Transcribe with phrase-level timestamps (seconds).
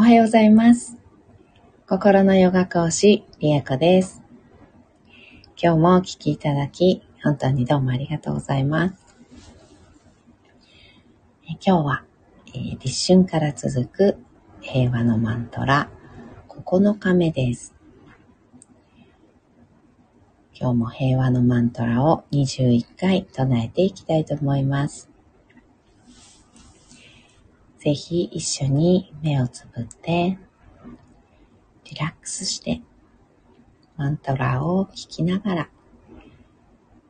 [0.00, 0.96] おはようございます。
[1.86, 4.22] 心のヨガ講師、リエコです。
[5.62, 8.94] 今日もお聞きいただき、本当にどうもありがとうございます。
[11.44, 12.04] え今日は、
[12.46, 14.16] えー立春から続く
[14.62, 15.90] 平和のマントラ
[16.48, 17.74] 9日目です。
[20.58, 25.09] 今日も平和のマントラを21回唱えていきたいと思います。
[27.80, 30.38] ぜひ一緒に目をつぶって、
[31.84, 32.82] リラックスして、
[33.96, 35.68] マントラを聞きながら、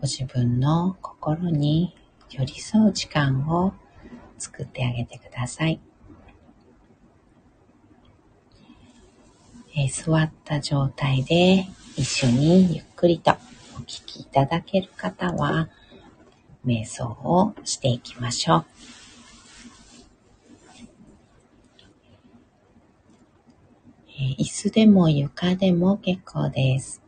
[0.00, 1.96] ご自分の心に
[2.30, 3.74] 寄り添う時間を
[4.38, 5.80] 作ってあげてください。
[9.74, 11.66] え座った状態で
[11.96, 13.32] 一緒にゆっくりと
[13.74, 15.68] お聞きいただける方は、
[16.64, 18.64] 瞑想をしていきましょう。
[18.84, 18.88] えー
[24.38, 27.02] 椅子でも床でも結構です。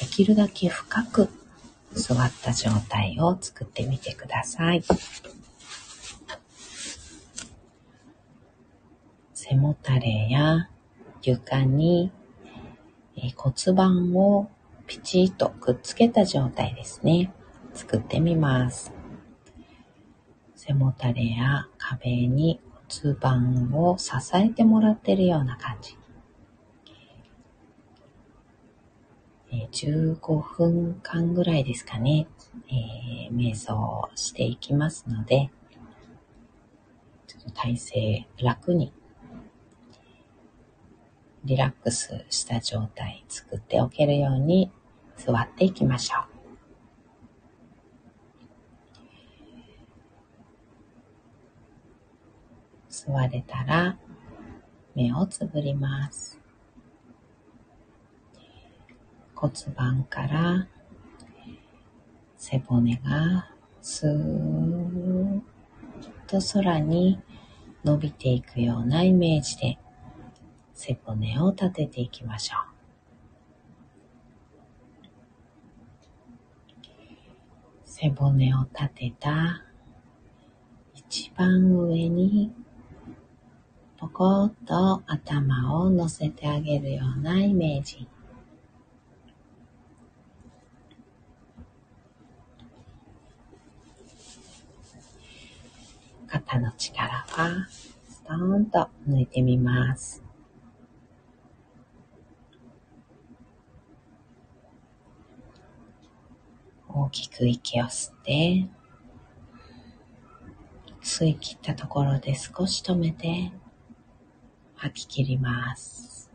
[0.00, 1.28] できるだけ深く
[1.92, 4.82] 座った状態を作ってみてください。
[9.34, 10.70] 背もたれや
[11.22, 12.10] 床に
[13.36, 14.50] 骨盤を
[14.86, 17.32] ピチッとくっつけた状態ですね。
[17.74, 18.92] 作ってみます。
[20.54, 22.60] 背もたれや壁に
[23.00, 25.96] 骨盤を支えてもらってるような感じ。
[29.50, 32.26] 15分間ぐらいですかね、
[32.68, 35.50] えー瞑想をしていきますので、
[37.26, 38.92] ちょっと体勢楽に
[41.44, 44.70] リラックスした状態作っておけるように
[45.16, 46.31] 座っていきましょう。
[53.04, 53.98] 座れたら
[54.94, 56.38] 目をつぶります。
[59.34, 60.68] 骨盤から
[62.36, 65.40] 背骨がスーッ
[66.28, 67.20] と空に
[67.82, 69.78] 伸びていくようなイメージで
[70.72, 72.72] 背骨を立てていきましょう。
[77.84, 79.64] 背骨を立てた
[80.94, 82.52] 一番上に
[84.02, 88.08] ポコッと頭を乗せてあげるようなイメージ。
[96.26, 97.68] 肩の力は
[98.08, 100.20] ストーンと抜いてみます。
[106.88, 108.66] 大きく息を吸って、
[111.00, 113.52] 吸い切ったところで少し止めて
[114.82, 116.28] 吐き切ります。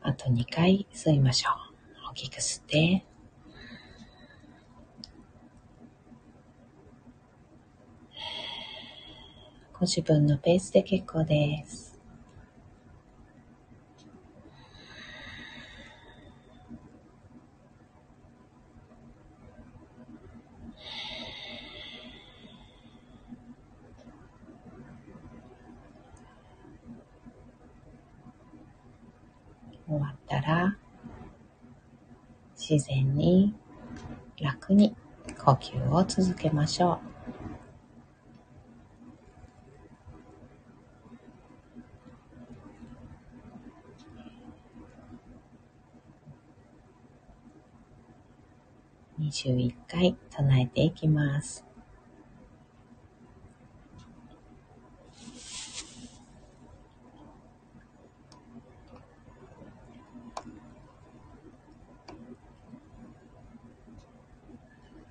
[0.00, 2.10] あと2回吸いましょう。
[2.12, 3.04] 大きく吸って、
[9.72, 11.87] ご自分のペースで結構です。
[29.88, 30.76] 終わったら、
[32.54, 33.54] 自然に
[34.40, 34.94] 楽に
[35.42, 37.18] 呼吸を続けましょう。
[49.22, 51.67] 21回唱えていきます。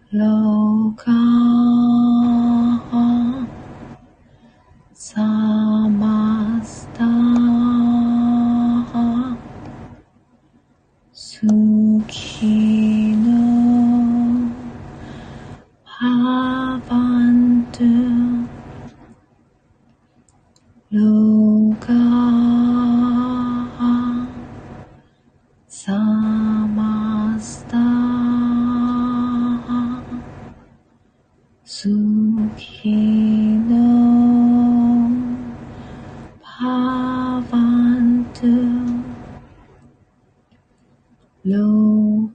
[0.09, 1.46] 楼高。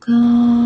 [0.01, 0.62] 高。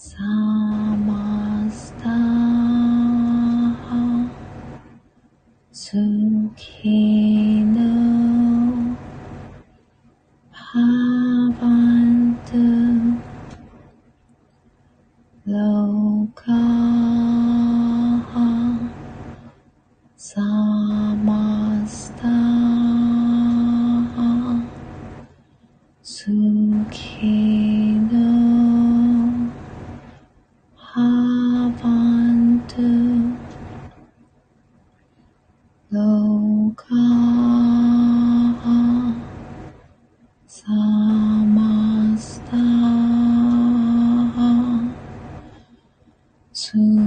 [0.00, 0.39] سات
[46.72, 46.99] soon.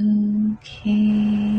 [0.00, 1.51] okay.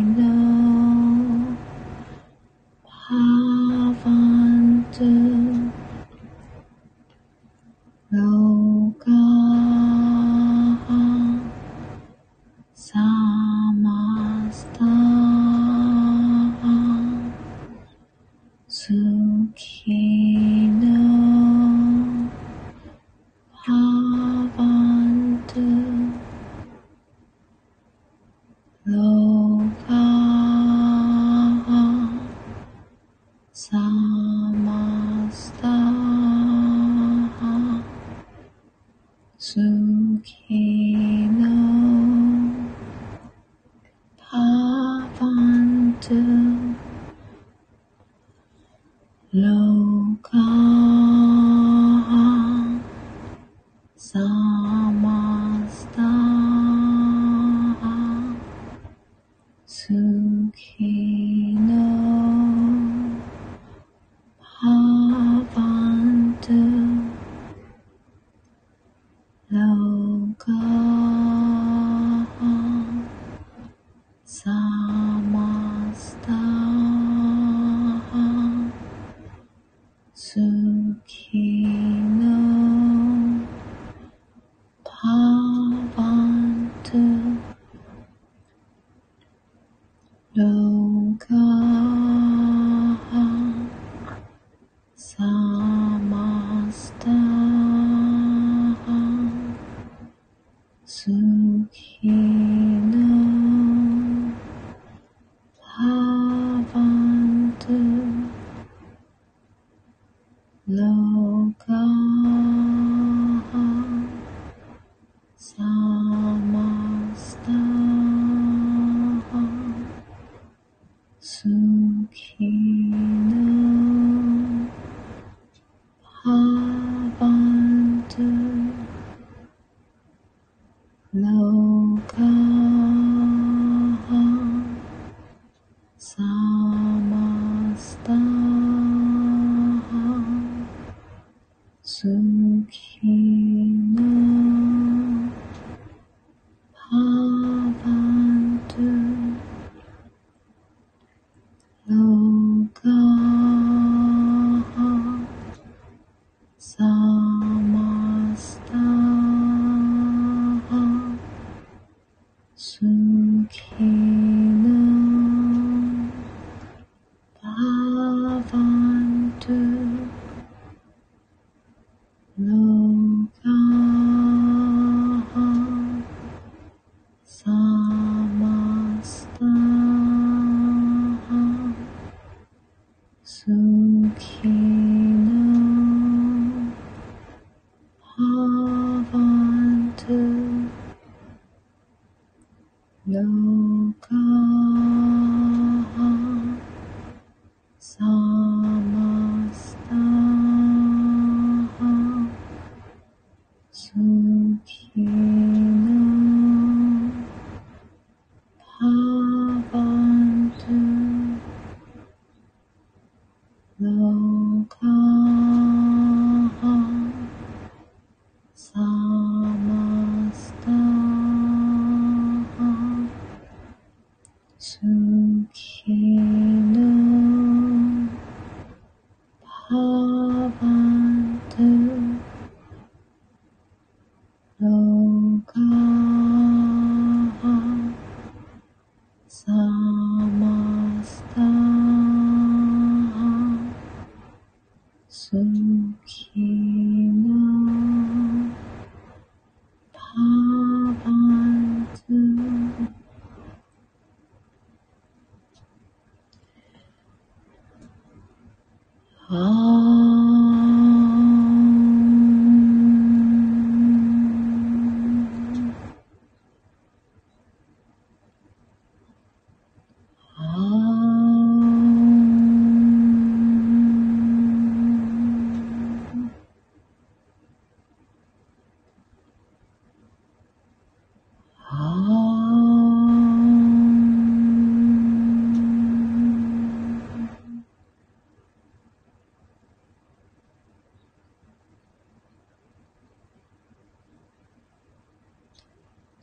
[39.64, 40.20] No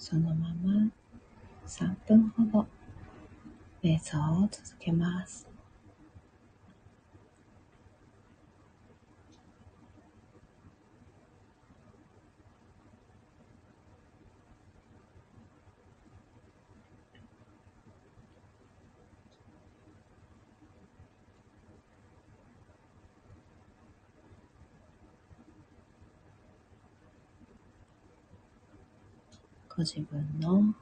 [0.01, 0.91] そのまま
[1.67, 2.67] 3分ほど
[3.83, 5.50] 瞑想を続けます。
[29.81, 30.75] ご自分の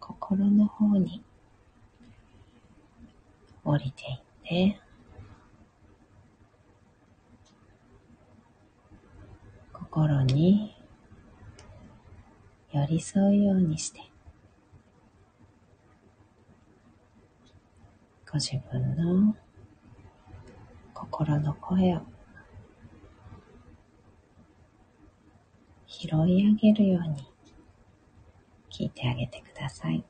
[0.00, 1.22] 心の方に
[3.62, 4.80] 降りていって
[9.72, 10.74] 心に
[12.72, 14.00] 寄り添うようにして
[18.28, 19.36] ご自分の
[20.92, 22.00] 心の声を
[25.86, 27.33] 拾い上げるように
[28.76, 30.02] 聞いてあげてください。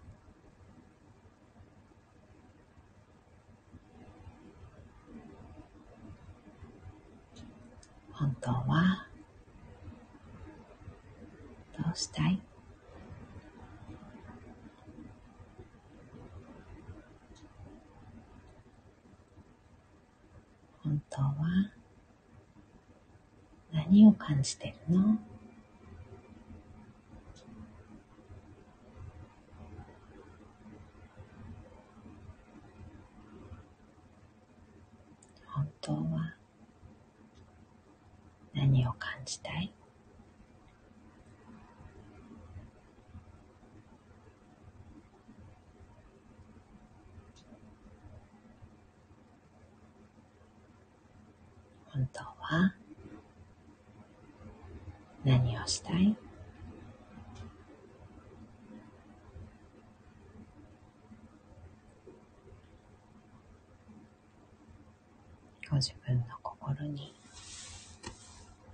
[8.11, 9.07] 本当は
[11.77, 12.41] どうしたい？
[20.83, 21.35] 本当は
[23.73, 25.19] 何を感じてるの
[35.47, 36.35] 本当は
[38.53, 39.73] 何を感じたい
[51.93, 52.75] 本当は
[55.25, 56.17] 何をしたい
[65.71, 67.15] ご自分の心に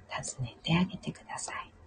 [0.08, 1.79] 尋ねてあげてください。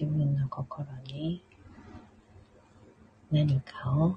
[0.00, 1.42] 自分の心に
[3.32, 4.14] 何かを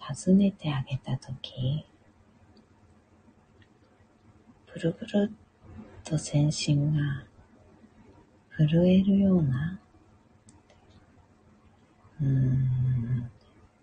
[0.00, 1.86] 尋ねてあげたとき、
[4.74, 5.32] ブルブルっ
[6.02, 7.24] と全身が
[8.56, 9.78] 震えるような、
[12.20, 13.30] うーん、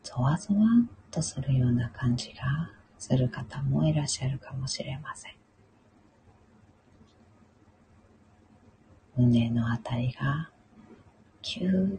[0.03, 5.31] ゾワゾワっとするような感じがする方もいらっしゃるかもしれません。
[9.15, 10.49] 胸のあたりが
[11.47, 11.97] キューッ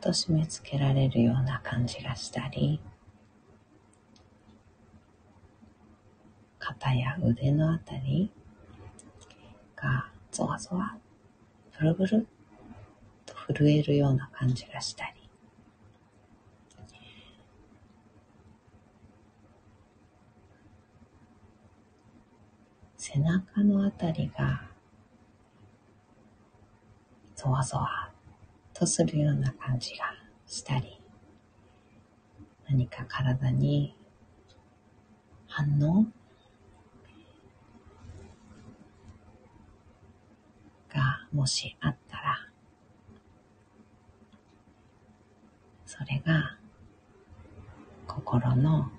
[0.00, 2.80] と締め付けられるような感じがしたり
[6.60, 8.30] 肩や腕のあたり
[9.74, 10.96] がゾワゾワ
[11.76, 12.28] ブルブル
[13.26, 15.12] と震えるような感じがしたり。
[22.96, 24.62] 背中のあたりが
[27.34, 28.05] ゾワゾワ
[28.78, 30.04] とするような感じが
[30.46, 31.00] したり
[32.68, 33.96] 何か体に
[35.46, 36.04] 反応
[40.92, 42.38] がもしあったら
[45.86, 46.58] それが
[48.06, 48.90] 心の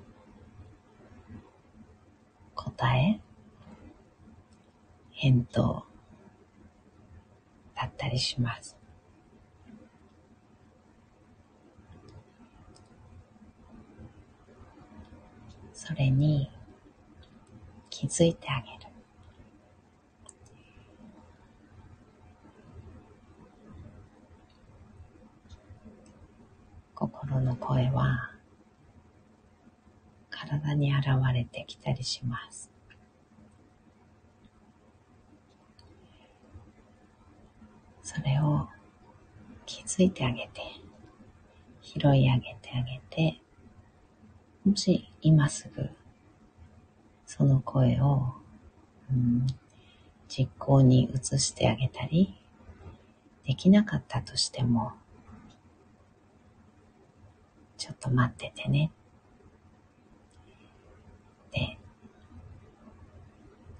[2.56, 3.20] 答え
[5.12, 5.86] 返答
[7.76, 8.87] だったりします。
[15.88, 16.52] それに
[17.89, 18.91] 気づいてあげる。
[26.93, 28.32] 心の声は
[30.30, 32.69] 体に現れてきたりします。
[38.04, 38.67] それを
[39.65, 40.62] 気づいてあげて、
[41.82, 43.41] 拾い上げてあげて、
[44.67, 45.89] もし今すぐ
[47.25, 48.34] その声を、
[49.10, 49.47] うん、
[50.27, 52.38] 実行に移してあげたり、
[53.45, 54.91] できなかったとしても、
[57.77, 58.91] ちょっと待っててね。
[61.53, 61.77] で、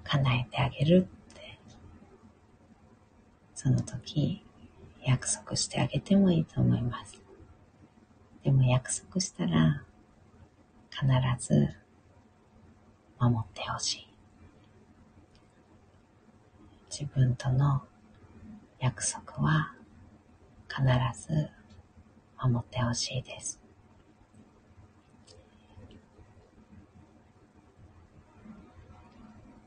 [0.06, 1.60] 叶えてあげるって、
[3.56, 4.42] その時
[5.04, 7.22] 約束してあげてもいいと思います。
[8.46, 9.84] でも約束したら
[11.00, 11.06] 必
[11.38, 11.68] ず
[13.20, 14.08] 守ってほしい。
[16.90, 17.84] 自分との
[18.80, 19.76] 約束は
[20.68, 20.82] 必
[21.22, 21.50] ず
[22.42, 23.62] 守ってほしいです。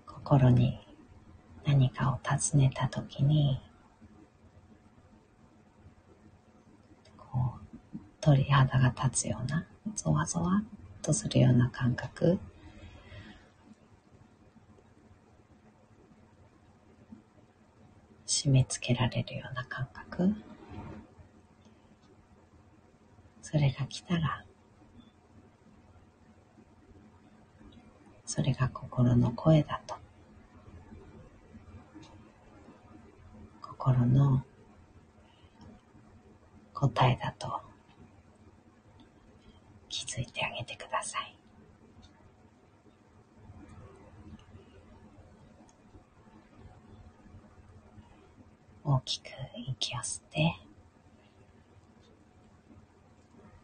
[0.08, 0.80] 心に
[1.64, 3.60] 何かを尋ねたときに、
[7.16, 7.54] こ
[7.94, 9.64] う、鳥肌が立つような、
[9.94, 12.38] ゾワゾワっとするような感覚、
[18.26, 20.34] 締め付けられるような感覚、
[23.42, 24.44] それが来たら、
[28.24, 29.96] それが心の声だと。
[33.60, 34.44] 心の
[36.72, 37.69] 答えだと。
[40.10, 41.36] 気づいてあげてください。
[48.82, 49.26] 大きく
[49.68, 50.56] 息を吸って、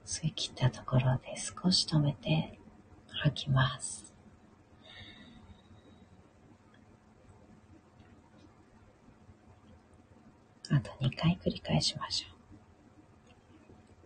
[0.04, 2.56] 吸い切ったところで少し止めて
[3.09, 4.14] 吐きます。
[10.70, 12.26] あと2回繰り返しましょ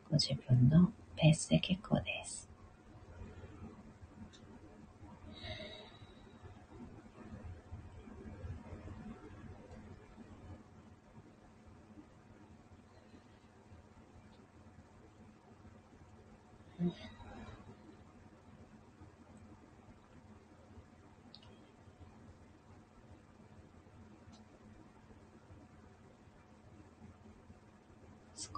[0.08, 0.12] う。
[0.12, 2.48] ご自分のペースで結構です。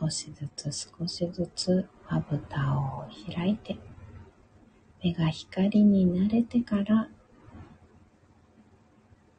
[0.00, 3.78] 少しずつ少しずつまぶたを開いて
[5.02, 7.08] 目が光に慣れてから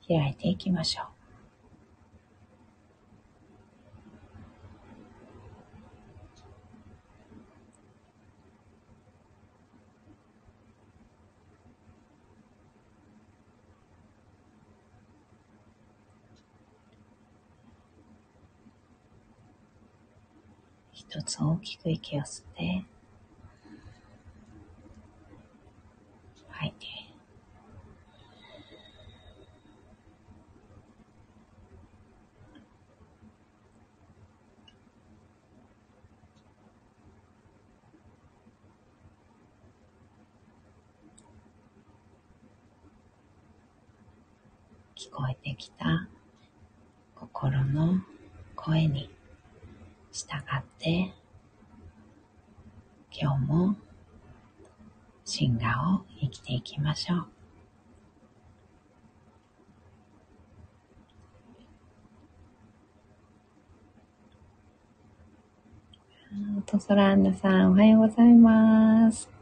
[0.07, 1.12] 開いていきましょう。
[20.93, 22.85] 一つ大きく息を吸って、
[26.49, 26.85] 吐いて。
[44.95, 46.07] 聞こえてきた
[47.15, 47.99] 心の
[48.55, 49.12] 声に
[50.13, 51.11] 従って
[53.11, 53.75] 今日も
[55.25, 55.65] 進化
[55.99, 57.27] を生きていきましょう。
[66.67, 69.32] トソランナさん、おはようございます。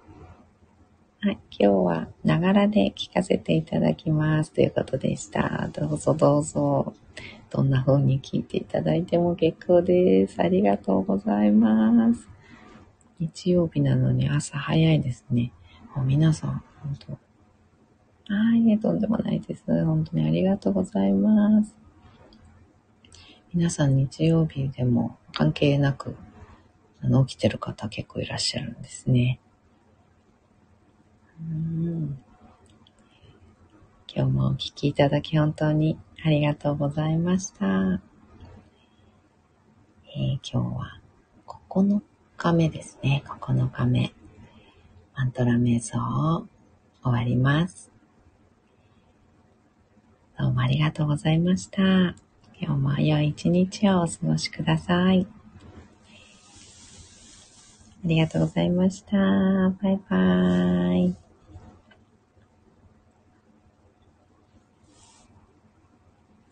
[1.23, 5.69] はい、今日はながらで聞かせていただきますということでした。
[5.71, 6.95] どうぞどうぞ。
[7.51, 10.41] どんな風に聞いていただいても結構です。
[10.41, 12.27] ありがとうございます。
[13.19, 15.53] 日曜日なのに朝早いですね。
[15.95, 16.97] もう皆さん、本
[18.25, 19.63] 当はい、とんでもないです。
[19.67, 21.75] 本当にありがとうございます。
[23.53, 26.15] 皆さん日曜日でも関係なく
[27.03, 29.39] あの、起きてる方結構いらっしゃるんですね。
[34.13, 38.01] 今日もお聴きいただき本当にありがとうございました。
[40.13, 41.01] えー、今日は
[41.47, 42.01] 9
[42.35, 43.23] 日目ですね。
[43.25, 44.13] 9日目。
[45.15, 46.47] マントラ瞑想を
[47.03, 47.91] 終わります。
[50.37, 51.81] どうもありがとうございました。
[51.81, 52.15] 今
[52.59, 55.25] 日も良い一日をお過ごしください。
[58.03, 59.17] ありがとうございました。
[59.17, 61.20] バイバーイ。